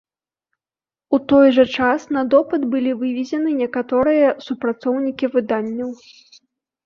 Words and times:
У 1.15 1.19
той 1.31 1.47
жа 1.57 1.65
час 1.79 2.07
на 2.15 2.23
допыт 2.31 2.63
былі 2.73 2.91
вывезены 3.01 3.49
некаторыя 3.61 4.33
супрацоўнікі 4.47 5.25
выданняў. 5.35 5.89